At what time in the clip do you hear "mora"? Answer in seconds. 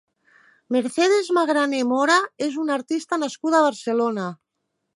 1.91-2.17